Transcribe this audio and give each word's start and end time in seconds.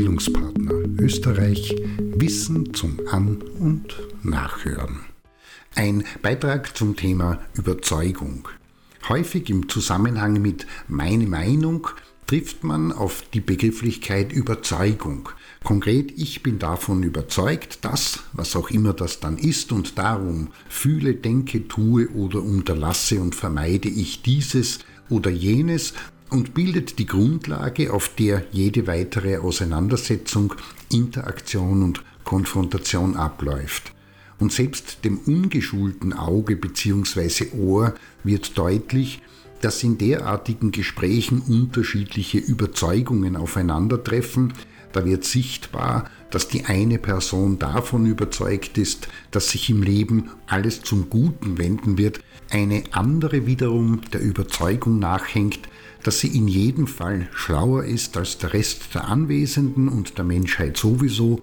Bildungspartner 0.00 0.72
Österreich 0.98 1.76
Wissen 1.98 2.72
zum 2.72 2.98
An- 3.10 3.42
und 3.58 4.00
Nachhören. 4.22 5.00
Ein 5.74 6.04
Beitrag 6.22 6.74
zum 6.74 6.96
Thema 6.96 7.38
Überzeugung. 7.52 8.48
Häufig 9.10 9.50
im 9.50 9.68
Zusammenhang 9.68 10.40
mit 10.40 10.66
meine 10.88 11.26
Meinung 11.26 11.86
trifft 12.26 12.64
man 12.64 12.92
auf 12.92 13.24
die 13.34 13.42
Begrifflichkeit 13.42 14.32
Überzeugung. 14.32 15.28
Konkret, 15.64 16.18
ich 16.18 16.42
bin 16.42 16.58
davon 16.58 17.02
überzeugt, 17.02 17.84
dass, 17.84 18.20
was 18.32 18.56
auch 18.56 18.70
immer 18.70 18.94
das 18.94 19.20
dann 19.20 19.36
ist, 19.36 19.70
und 19.70 19.98
darum 19.98 20.48
fühle, 20.70 21.12
denke, 21.12 21.68
tue 21.68 22.08
oder 22.08 22.42
unterlasse 22.42 23.20
und 23.20 23.34
vermeide 23.34 23.90
ich 23.90 24.22
dieses 24.22 24.78
oder 25.10 25.30
jenes 25.30 25.92
und 26.30 26.54
bildet 26.54 26.98
die 26.98 27.06
Grundlage, 27.06 27.92
auf 27.92 28.10
der 28.14 28.44
jede 28.52 28.86
weitere 28.86 29.38
Auseinandersetzung, 29.38 30.54
Interaktion 30.90 31.82
und 31.82 32.02
Konfrontation 32.24 33.16
abläuft. 33.16 33.92
Und 34.38 34.52
selbst 34.52 35.04
dem 35.04 35.18
ungeschulten 35.18 36.12
Auge 36.12 36.56
bzw. 36.56 37.46
Ohr 37.58 37.94
wird 38.24 38.56
deutlich, 38.56 39.20
dass 39.60 39.82
in 39.82 39.98
derartigen 39.98 40.70
Gesprächen 40.70 41.40
unterschiedliche 41.40 42.38
Überzeugungen 42.38 43.36
aufeinandertreffen, 43.36 44.54
da 44.92 45.04
wird 45.04 45.24
sichtbar, 45.24 46.10
dass 46.30 46.48
die 46.48 46.64
eine 46.64 46.98
Person 46.98 47.58
davon 47.58 48.06
überzeugt 48.06 48.76
ist, 48.78 49.08
dass 49.30 49.50
sich 49.50 49.70
im 49.70 49.82
Leben 49.82 50.30
alles 50.46 50.82
zum 50.82 51.10
Guten 51.10 51.58
wenden 51.58 51.96
wird, 51.96 52.20
eine 52.50 52.82
andere 52.90 53.46
wiederum 53.46 54.00
der 54.12 54.20
Überzeugung 54.20 54.98
nachhängt, 54.98 55.60
dass 56.02 56.20
sie 56.20 56.28
in 56.28 56.48
jedem 56.48 56.86
Fall 56.86 57.28
schlauer 57.34 57.84
ist 57.84 58.16
als 58.16 58.38
der 58.38 58.52
Rest 58.52 58.94
der 58.94 59.08
Anwesenden 59.08 59.88
und 59.88 60.18
der 60.18 60.24
Menschheit 60.24 60.76
sowieso. 60.76 61.42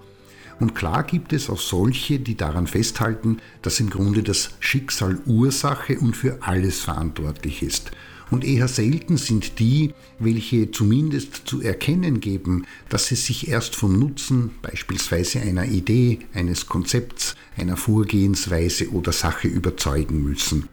Und 0.60 0.74
klar 0.74 1.04
gibt 1.04 1.32
es 1.32 1.48
auch 1.48 1.60
solche, 1.60 2.18
die 2.18 2.36
daran 2.36 2.66
festhalten, 2.66 3.38
dass 3.62 3.80
im 3.80 3.90
Grunde 3.90 4.22
das 4.22 4.50
Schicksal 4.60 5.20
Ursache 5.26 5.98
und 5.98 6.16
für 6.16 6.38
alles 6.42 6.80
verantwortlich 6.80 7.62
ist 7.62 7.92
und 8.30 8.44
eher 8.44 8.68
selten 8.68 9.16
sind 9.16 9.58
die, 9.58 9.94
welche 10.18 10.70
zumindest 10.70 11.42
zu 11.46 11.62
erkennen 11.62 12.20
geben, 12.20 12.66
dass 12.88 13.06
sie 13.06 13.14
sich 13.14 13.48
erst 13.48 13.76
vom 13.76 13.98
Nutzen 13.98 14.50
beispielsweise 14.62 15.40
einer 15.40 15.66
Idee, 15.66 16.20
eines 16.34 16.66
Konzepts, 16.66 17.36
einer 17.56 17.76
Vorgehensweise 17.76 18.90
oder 18.90 19.12
Sache 19.12 19.48
überzeugen 19.48 20.22
müssen. 20.22 20.68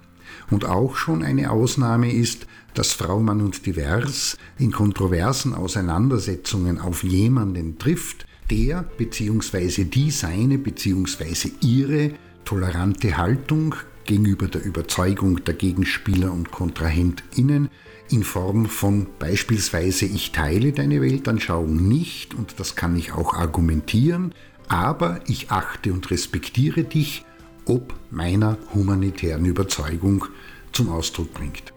Und 0.51 0.65
auch 0.65 0.95
schon 0.95 1.23
eine 1.23 1.51
Ausnahme 1.51 2.11
ist, 2.11 2.47
dass 2.73 2.93
Frau 2.93 3.19
Mann 3.19 3.41
und 3.41 3.65
Divers 3.65 4.37
in 4.57 4.71
kontroversen 4.71 5.53
Auseinandersetzungen 5.53 6.79
auf 6.79 7.03
jemanden 7.03 7.77
trifft, 7.77 8.25
der 8.49 8.83
bzw. 8.83 9.85
die 9.85 10.11
seine 10.11 10.57
bzw. 10.57 11.51
ihre 11.61 12.11
tolerante 12.43 13.17
Haltung 13.17 13.75
gegenüber 14.05 14.47
der 14.47 14.63
Überzeugung 14.63 15.43
der 15.43 15.55
Gegenspieler 15.55 16.31
und 16.31 16.51
KontrahentInnen 16.51 17.69
in 18.11 18.23
Form 18.23 18.67
von 18.67 19.07
beispielsweise 19.17 20.05
ich 20.05 20.31
teile 20.31 20.71
deine 20.73 21.01
Weltanschauung 21.01 21.87
nicht 21.87 22.35
und 22.35 22.59
das 22.59 22.75
kann 22.75 22.95
ich 22.95 23.13
auch 23.13 23.33
argumentieren, 23.33 24.33
aber 24.67 25.21
ich 25.27 25.49
achte 25.49 25.91
und 25.91 26.11
respektiere 26.11 26.83
dich, 26.83 27.25
ob 27.65 27.93
meiner 28.11 28.57
humanitären 28.73 29.45
Überzeugung 29.45 30.25
zum 30.71 30.89
Ausdruck 30.89 31.33
bringt. 31.33 31.73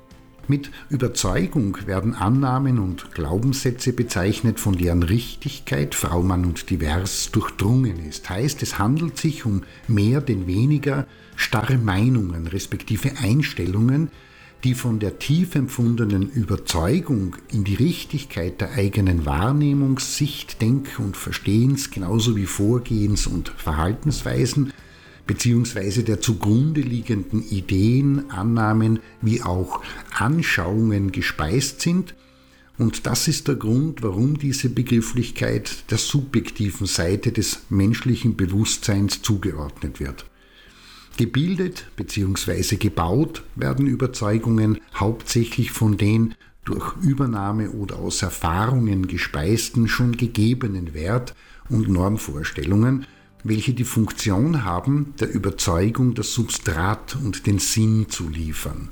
Mit 0.50 0.70
Überzeugung 0.88 1.76
werden 1.86 2.14
Annahmen 2.14 2.78
und 2.78 3.12
Glaubenssätze 3.12 3.92
bezeichnet, 3.92 4.58
von 4.58 4.78
deren 4.78 5.02
Richtigkeit 5.02 5.94
Frau, 5.94 6.22
Mann 6.22 6.46
und 6.46 6.70
Divers 6.70 7.30
durchdrungen 7.32 7.98
ist. 8.08 8.30
Heißt, 8.30 8.62
es 8.62 8.78
handelt 8.78 9.18
sich 9.18 9.44
um 9.44 9.64
mehr 9.88 10.22
denn 10.22 10.46
weniger 10.46 11.06
starre 11.36 11.76
Meinungen 11.76 12.46
respektive 12.46 13.18
Einstellungen, 13.18 14.10
die 14.64 14.72
von 14.72 14.98
der 14.98 15.18
tief 15.18 15.54
empfundenen 15.54 16.30
Überzeugung 16.30 17.36
in 17.52 17.64
die 17.64 17.74
Richtigkeit 17.74 18.60
der 18.62 18.72
eigenen 18.72 19.26
Wahrnehmung, 19.26 19.98
Sicht, 19.98 20.62
Denk- 20.62 20.98
und 20.98 21.16
Verstehens 21.16 21.90
genauso 21.90 22.36
wie 22.36 22.46
Vorgehens- 22.46 23.26
und 23.26 23.50
Verhaltensweisen 23.50 24.72
beziehungsweise 25.28 26.02
der 26.02 26.20
zugrunde 26.20 26.80
liegenden 26.80 27.46
Ideen, 27.48 28.30
Annahmen 28.30 28.98
wie 29.20 29.42
auch 29.42 29.82
Anschauungen 30.10 31.12
gespeist 31.12 31.82
sind. 31.82 32.14
Und 32.78 33.06
das 33.06 33.28
ist 33.28 33.46
der 33.46 33.56
Grund, 33.56 34.02
warum 34.02 34.38
diese 34.38 34.70
Begrifflichkeit 34.70 35.90
der 35.90 35.98
subjektiven 35.98 36.86
Seite 36.86 37.30
des 37.30 37.60
menschlichen 37.68 38.36
Bewusstseins 38.36 39.22
zugeordnet 39.22 40.00
wird. 40.00 40.24
Gebildet 41.18 41.86
bzw. 41.96 42.76
gebaut 42.76 43.42
werden 43.54 43.86
Überzeugungen 43.86 44.80
hauptsächlich 44.94 45.72
von 45.72 45.98
den 45.98 46.34
durch 46.64 46.96
Übernahme 47.02 47.70
oder 47.70 47.98
aus 47.98 48.22
Erfahrungen 48.22 49.06
gespeisten 49.08 49.88
schon 49.88 50.16
gegebenen 50.16 50.94
Wert- 50.94 51.34
und 51.68 51.88
Normvorstellungen, 51.88 53.06
welche 53.44 53.74
die 53.74 53.84
Funktion 53.84 54.64
haben, 54.64 55.14
der 55.20 55.32
Überzeugung 55.32 56.14
das 56.14 56.32
Substrat 56.32 57.16
und 57.22 57.46
den 57.46 57.58
Sinn 57.58 58.06
zu 58.08 58.28
liefern. 58.28 58.90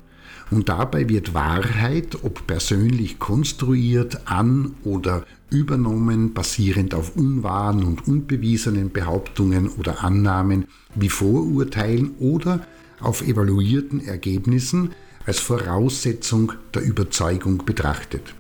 Und 0.51 0.69
dabei 0.69 1.09
wird 1.09 1.35
Wahrheit, 1.35 2.19
ob 2.23 2.47
persönlich 2.47 3.19
konstruiert, 3.19 4.29
an 4.29 4.75
oder 4.85 5.25
übernommen, 5.51 6.35
basierend 6.35 6.95
auf 6.95 7.17
unwahren 7.17 7.83
und 7.83 8.07
unbewiesenen 8.07 8.91
Behauptungen 8.91 9.69
oder 9.69 10.05
Annahmen 10.05 10.67
wie 10.95 11.09
Vorurteilen 11.09 12.13
oder 12.19 12.65
auf 13.01 13.27
evaluierten 13.27 14.07
Ergebnissen 14.07 14.93
als 15.27 15.41
Voraussetzung 15.41 16.53
der 16.73 16.83
Überzeugung 16.83 17.65
betrachtet. 17.65 18.35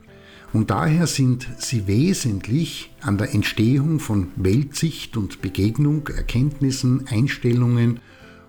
Und 0.53 0.71
daher 0.71 1.07
sind 1.07 1.49
sie 1.59 1.87
wesentlich 1.87 2.95
an 3.01 3.19
der 3.19 3.34
Entstehung 3.34 4.01
von 4.01 4.29
Weltsicht 4.37 5.17
und 5.17 5.43
Begegnung, 5.43 6.09
Erkenntnissen, 6.09 7.07
Einstellungen 7.09 8.01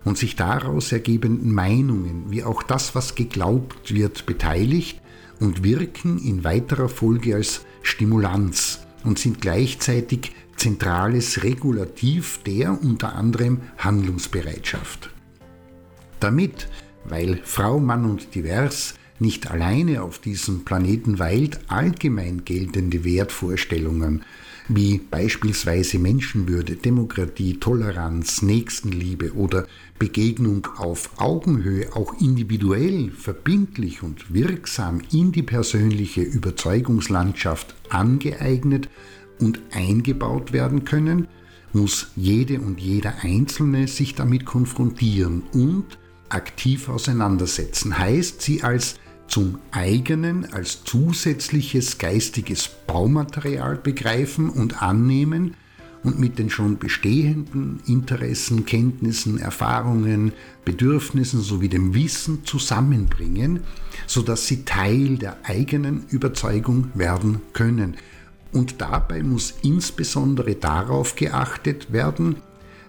und 0.06 0.18
sich 0.18 0.36
daraus 0.36 0.92
ergebenden 0.92 1.54
Meinungen, 1.54 2.26
wie 2.30 2.44
auch 2.44 2.64
das, 2.64 2.96
was 2.96 3.16
geglaubt 3.16 3.94
wird, 3.94 4.26
beteiligt 4.26 5.02
und 5.40 5.64
wirken 5.64 6.18
in 6.20 6.44
weiterer 6.44 6.90
Folge 6.90 7.36
als 7.36 7.66
Stimulanz 7.82 8.86
und 9.04 9.20
sind 9.20 9.42
gleichzeitig 9.42 10.32
zentrales 10.56 11.44
Regulativ 11.44 12.40
der 12.46 12.82
unter 12.82 13.16
anderem 13.16 13.62
Handlungsbereitschaft. 13.78 15.12
Damit, 16.20 16.68
weil 17.06 17.40
Frau, 17.44 17.80
Mann 17.80 18.06
und 18.06 18.34
Divers 18.34 18.96
nicht 19.20 19.50
alleine 19.50 20.04
auf 20.04 20.20
diesem 20.20 20.66
Planeten 20.66 21.20
weilt, 21.20 21.60
allgemein 21.68 22.46
geltende 22.46 23.04
Wertvorstellungen 23.04 24.24
wie 24.70 24.98
beispielsweise 24.98 25.98
Menschenwürde, 25.98 26.76
Demokratie, 26.76 27.58
Toleranz, 27.58 28.42
Nächstenliebe 28.42 29.34
oder 29.34 29.66
Begegnung 29.98 30.68
auf 30.78 31.10
Augenhöhe 31.18 31.96
auch 31.96 32.20
individuell, 32.20 33.12
verbindlich 33.12 34.04
und 34.04 34.34
wirksam 34.34 35.02
in 35.12 35.32
die 35.32 35.44
persönliche 35.44 36.22
Überzeugungslandschaft 36.22 37.76
angeeignet 37.90 38.90
und 39.40 39.60
eingebaut 39.72 40.52
werden 40.52 40.84
können, 40.84 41.28
muss 41.74 42.12
jede 42.16 42.60
und 42.60 42.80
jeder 42.80 43.14
Einzelne 43.22 43.88
sich 43.88 44.16
damit 44.16 44.46
konfrontieren 44.46 45.44
und 45.54 45.98
aktiv 46.30 46.90
auseinandersetzen, 46.90 47.98
heißt 47.98 48.42
sie 48.42 48.64
als 48.64 48.96
zum 49.28 49.60
eigenen 49.72 50.52
als 50.54 50.84
zusätzliches 50.84 51.98
geistiges 51.98 52.70
Baumaterial 52.88 53.76
begreifen 53.76 54.50
und 54.50 54.82
annehmen 54.82 55.56
und 56.04 56.20
mit 56.20 56.40
den 56.40 56.50
schon 56.50 56.78
bestehenden 56.78 57.82
Interessen, 57.86 58.66
Kenntnissen, 58.66 59.40
Erfahrungen, 59.40 60.32
Bedürfnissen 60.64 61.42
sowie 61.42 61.70
dem 61.70 61.94
Wissen 61.94 62.46
zusammenbringen, 62.46 63.62
sodass 64.06 64.48
sie 64.48 64.64
Teil 64.64 65.18
der 65.18 65.38
eigenen 65.44 66.06
Überzeugung 66.10 66.92
werden 66.94 67.42
können. 67.54 67.98
Und 68.54 68.80
dabei 68.82 69.24
muss 69.24 69.56
insbesondere 69.64 70.56
darauf 70.56 71.16
geachtet 71.16 71.92
werden, 71.92 72.38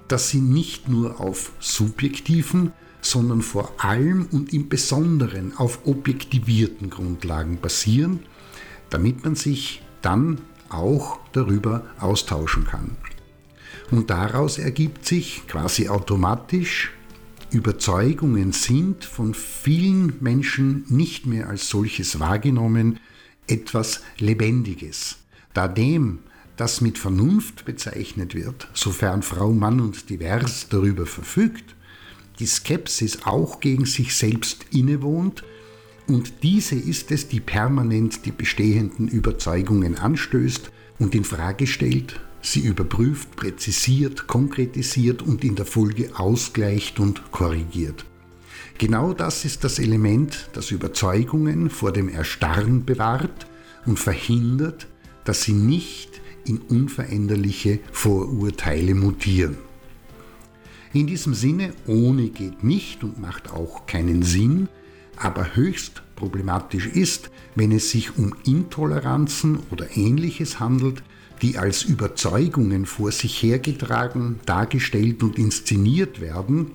dass 0.06 0.30
sie 0.30 0.40
nicht 0.40 0.88
nur 0.88 1.20
auf 1.20 1.52
subjektiven, 1.58 2.72
sondern 3.00 3.42
vor 3.42 3.72
allem 3.78 4.26
und 4.32 4.52
im 4.52 4.68
Besonderen 4.68 5.56
auf 5.56 5.86
objektivierten 5.86 6.90
Grundlagen 6.90 7.60
basieren, 7.60 8.20
damit 8.90 9.24
man 9.24 9.34
sich 9.34 9.82
dann 10.02 10.40
auch 10.68 11.18
darüber 11.32 11.84
austauschen 11.98 12.64
kann. 12.64 12.96
Und 13.90 14.10
daraus 14.10 14.58
ergibt 14.58 15.06
sich 15.06 15.46
quasi 15.46 15.88
automatisch, 15.88 16.92
Überzeugungen 17.50 18.52
sind 18.52 19.06
von 19.06 19.32
vielen 19.32 20.14
Menschen 20.20 20.84
nicht 20.88 21.24
mehr 21.24 21.48
als 21.48 21.70
solches 21.70 22.20
wahrgenommen, 22.20 23.00
etwas 23.46 24.02
Lebendiges, 24.18 25.16
da 25.54 25.66
dem, 25.66 26.18
das 26.58 26.82
mit 26.82 26.98
Vernunft 26.98 27.64
bezeichnet 27.64 28.34
wird, 28.34 28.68
sofern 28.74 29.22
Frau, 29.22 29.52
Mann 29.52 29.80
und 29.80 30.10
divers 30.10 30.66
darüber 30.68 31.06
verfügt, 31.06 31.74
die 32.38 32.46
Skepsis 32.46 33.20
auch 33.24 33.60
gegen 33.60 33.84
sich 33.84 34.14
selbst 34.14 34.66
innewohnt 34.72 35.42
und 36.08 36.42
diese 36.42 36.74
ist 36.74 37.10
es, 37.12 37.28
die 37.28 37.40
permanent 37.40 38.24
die 38.24 38.32
bestehenden 38.32 39.08
Überzeugungen 39.08 39.96
anstößt 39.96 40.70
und 40.98 41.14
in 41.14 41.24
Frage 41.24 41.66
stellt, 41.66 42.18
sie 42.40 42.60
überprüft, 42.60 43.36
präzisiert, 43.36 44.26
konkretisiert 44.26 45.22
und 45.22 45.44
in 45.44 45.54
der 45.54 45.66
Folge 45.66 46.10
ausgleicht 46.18 46.98
und 46.98 47.30
korrigiert. 47.30 48.06
Genau 48.78 49.12
das 49.12 49.44
ist 49.44 49.64
das 49.64 49.78
Element, 49.78 50.48
das 50.54 50.70
Überzeugungen 50.70 51.68
vor 51.68 51.92
dem 51.92 52.08
Erstarren 52.08 52.84
bewahrt 52.84 53.46
und 53.84 53.98
verhindert, 53.98 54.86
dass 55.24 55.42
sie 55.42 55.52
nicht 55.52 56.20
in 56.46 56.58
unveränderliche 56.58 57.80
Vorurteile 57.92 58.94
mutieren. 58.94 59.58
In 60.92 61.06
diesem 61.06 61.34
Sinne, 61.34 61.72
ohne 61.86 62.28
geht 62.28 62.64
nicht 62.64 63.04
und 63.04 63.20
macht 63.20 63.50
auch 63.50 63.86
keinen 63.86 64.22
Sinn, 64.22 64.68
aber 65.16 65.54
höchst 65.54 66.02
problematisch 66.16 66.86
ist, 66.86 67.30
wenn 67.54 67.72
es 67.72 67.90
sich 67.90 68.16
um 68.16 68.34
Intoleranzen 68.44 69.58
oder 69.70 69.96
ähnliches 69.96 70.60
handelt, 70.60 71.02
die 71.42 71.58
als 71.58 71.82
Überzeugungen 71.82 72.86
vor 72.86 73.12
sich 73.12 73.42
hergetragen, 73.42 74.40
dargestellt 74.46 75.22
und 75.22 75.38
inszeniert 75.38 76.20
werden, 76.20 76.72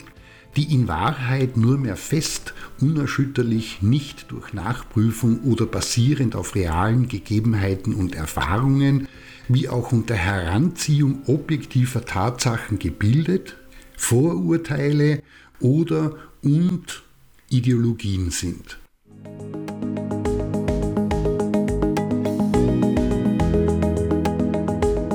die 0.56 0.74
in 0.74 0.88
Wahrheit 0.88 1.58
nur 1.58 1.78
mehr 1.78 1.96
fest, 1.96 2.54
unerschütterlich, 2.80 3.82
nicht 3.82 4.32
durch 4.32 4.54
Nachprüfung 4.54 5.40
oder 5.42 5.66
basierend 5.66 6.36
auf 6.36 6.56
realen 6.56 7.08
Gegebenheiten 7.08 7.96
und 7.96 8.16
Erfahrungen, 8.16 9.08
wie 9.48 9.68
auch 9.68 9.92
unter 9.92 10.16
Heranziehung 10.16 11.24
objektiver 11.26 12.06
Tatsachen 12.06 12.80
gebildet, 12.80 13.58
Vorurteile 14.04 15.24
oder 15.62 16.18
und 16.42 17.04
Ideologien 17.50 18.32
sind. 18.32 18.78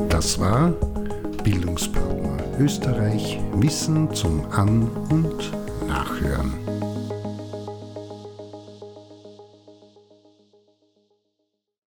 Das 0.09 0.41
war 0.41 0.71
Bildungspartner 1.45 2.59
Österreich 2.59 3.39
Wissen 3.57 4.15
zum 4.15 4.47
An- 4.53 4.91
und 5.11 5.53
Nachhören. 5.87 6.55